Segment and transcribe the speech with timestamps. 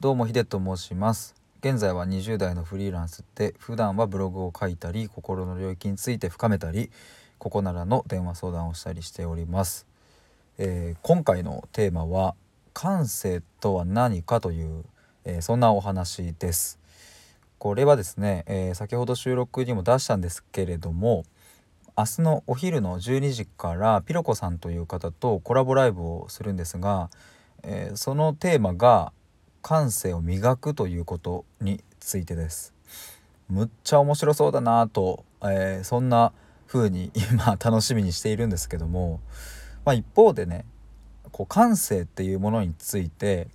[0.00, 1.34] どうもヒデと申します。
[1.58, 6.92] 現在は20代のフリーランスで普段はブログを書いたり心の領域について深めたり
[7.38, 9.88] ここならの電話相談をしたりしております、
[10.56, 12.36] えー、今回のテーマは
[12.74, 14.84] 感性とは何かという、
[15.24, 16.78] えー、そんなお話です。
[17.58, 21.24] これはですね、えー、先ほど収録にも出したんですけれども
[21.96, 27.10] 明日のお昼の12時からピロコさんという方とコラボライブをするんですが、
[27.64, 29.12] えー、そのテーマが
[29.68, 32.72] 感性を磨くということについてです。
[33.50, 36.32] むっちゃ面白そうだなと、えー、そんな
[36.66, 39.20] 風に 今楽しみにしているんですけども、
[39.84, 40.64] まあ、一方でね
[41.32, 43.48] こう感性っていうものについて、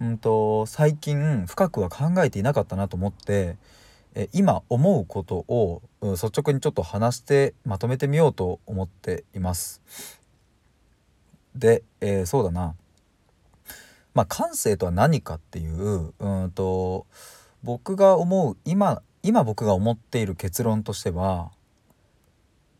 [0.00, 3.56] うんと、最近深くは考えていなかったなと思って
[4.14, 9.82] え今思うことを率直にちょっと話してまとめてみようと思っています。
[11.56, 12.76] で、えー、そうだな
[14.18, 17.06] まあ感性とは何かっていううんと
[17.62, 21.52] 僕が思う今今僕が思っている結論としては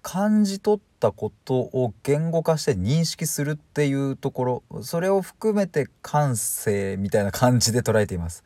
[0.02, 8.42] 感じ取ったことを言語化して認識するっていうところそれを含めて感性みたいな感じで捉えています。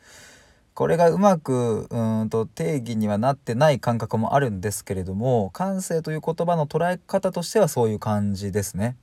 [0.75, 8.97] これがうまくうんと定義にはなってない感覚もあるんですけれども感性という言葉の捉え方としてはそういう感じですね。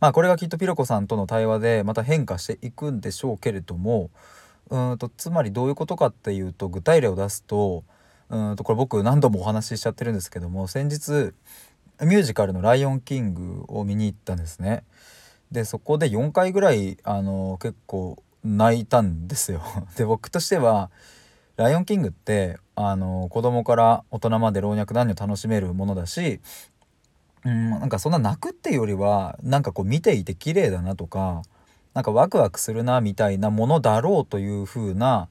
[0.00, 4.10] まあこれがきっとピロコさんとの対話でまた変化していくんでしょうけれども
[4.70, 7.84] うんとつまりどういうことかっていうと具体例を出すと
[8.28, 11.32] うんとこれ僕何度もお話ししちゃってるんですけども先日
[12.00, 14.84] ミュージカルの「ライオンキング」を見に行ったんですね。
[15.50, 19.62] でそこで4回ぐらいあの結構泣いたんですよ。
[19.96, 20.90] で僕としては
[21.56, 26.40] 「ライオンキング」ってあの子供から大人まで老若男女楽しめるものだし
[27.44, 31.42] うんなんかそんな泣くっていうよりはなんかこう見ていて綺麗だなとか
[31.94, 35.28] なんかワクワクするなみたいなものだろうという風な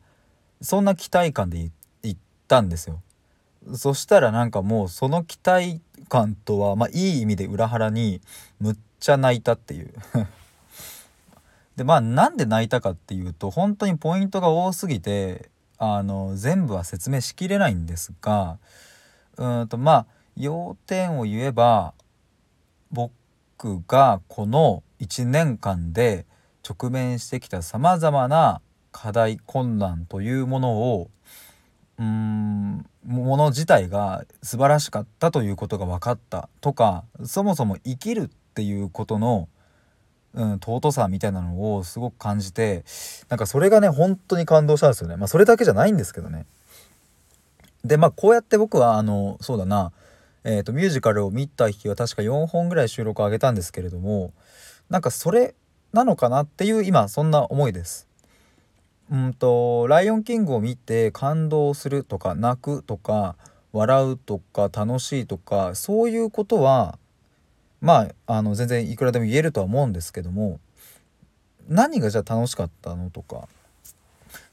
[0.61, 1.69] そんな期待感で
[2.03, 3.01] 行ったんですよ。
[3.75, 8.21] そしたらなんかもうその期待感とはまあいい意味で裏腹に
[8.59, 9.93] むっちゃ泣いたっていう
[11.75, 18.57] でまあなんで泣いたかっていうと本当にポイントが多すぎてあの全部は説明しきれないんですが
[19.37, 20.05] うんとまあ
[20.37, 21.93] 要点を言えば
[22.91, 26.25] 僕がこの1年間で
[26.67, 28.61] 直面してきたさまざまな
[28.91, 31.09] 課題困難というものを
[31.97, 39.49] うーんもの自体が素晴らしかったということが分かったとかそもそも生きるっていうことの
[40.33, 42.83] うん、尊さみたいなのをすごく感じて
[43.27, 45.15] なんかそれがね本当に感動したんですよね。
[45.15, 46.45] まあそれだけじゃないんですけどね。
[47.83, 49.91] でまあこうやって僕はあのそうだな
[50.43, 54.33] えーと、ミュージカルを見た日は確か4本ぐらい収録を上げたんですけれども
[54.89, 55.55] なんかそれ
[55.93, 58.07] なのかなっていう今そんな思いです。
[59.09, 63.35] うんと「ライオンキング」を見て感動するとか泣くとか
[63.71, 66.99] 笑うとか楽しいとかそういうことは
[67.79, 70.59] まああの全然いくらでも言えるとは思うんですけども
[71.69, 73.47] 何がじゃあ楽しかったのとか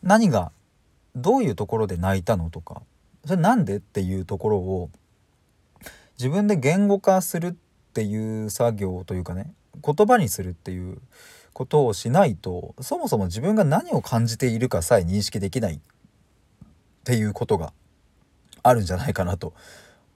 [0.03, 0.53] 何が
[1.17, 2.83] どういうところで泣いたのとか
[3.25, 4.91] それなんでっていうところを
[6.25, 7.53] 自分で言語化するっ
[7.93, 9.53] ていう作業というかね
[9.85, 10.97] 言葉にするっていう
[11.53, 15.79] ことをしないとそもそも自分が何を感じているかさえ認識できないっ
[17.05, 17.75] ていうことが
[18.63, 19.53] あるんじゃないかなと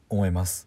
[0.08, 0.66] 思います。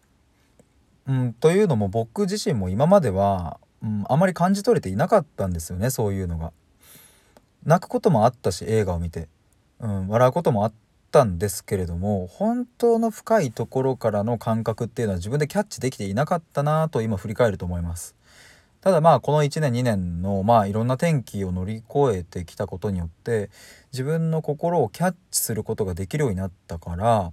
[1.08, 6.54] うん、というのも僕自身も今までは、うん、あまり感じ取れていなかったんですよねそういうのが。
[7.66, 9.28] 泣くこともあったし映画を見て、
[9.80, 10.74] うん、笑うこともあっ
[11.12, 18.16] たんですけれども本当の深いところからの感覚っていうのは自分でキャッチできていなかったなと今振り返ると思います。
[18.80, 23.52] ただまあこの1年2年のまあいろんな転機を乗り越えてきたことによって
[23.92, 27.32] 自分の心をキャッチすることができるようになったから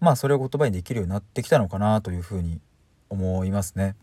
[0.00, 2.58] まあそれを言葉にできるようになってきたのかなというふうに
[3.10, 3.96] 思いますね。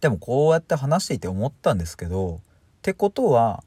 [0.00, 2.38] でもこうやって話していて思ったんですけどっ
[2.82, 3.64] てことは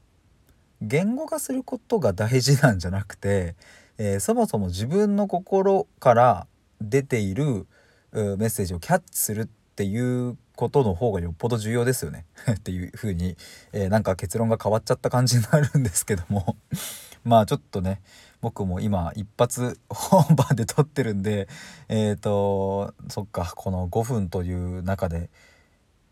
[0.80, 3.54] 言語化することが大事なんじゃなくて、
[3.98, 6.46] えー、そもそも自分の心から
[6.80, 7.66] 出ている
[8.12, 12.26] メッセージをキャッチするっていうことの方がよっぽど重要ですよね。
[12.50, 13.36] っていう風に、
[13.72, 16.56] えー、なんか結論が変わっちゃった感じになるんですけども。
[17.24, 18.02] まあちょっとね
[18.40, 21.48] 僕も今一発本番で撮ってるんで
[21.88, 25.30] えっ、ー、とそっかこの5分という中で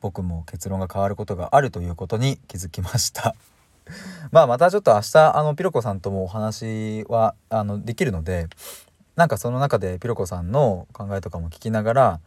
[0.00, 3.34] 僕も結論が変わることがあるということに気づきました。
[4.32, 8.48] まあまたちょっと明日あのピロコさんともお話はあのできるので
[9.16, 12.20] なんかその中でピロコさんの考えとかも聞きながら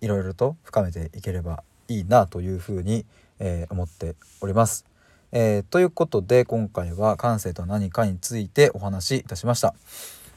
[0.00, 3.06] いろいろと深めていければいいなというふうに、
[3.38, 4.84] えー、思っております。
[5.32, 9.74] えー、ということで今回は感性とは何かについてお話しいたしました。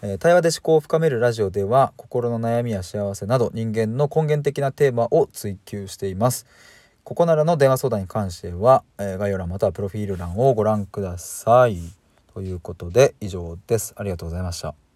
[0.02, 6.46] えー、対話で思考を深めるラジオでは心の悩みや幸せなど人間の根源的なテーマを追求しています。
[7.07, 11.80] ここならの電話相談に関しては、えー、概要欄またはプロフィール欄をご覧ください。
[12.33, 13.94] ということで以上です。
[13.95, 14.87] ありがとうございました。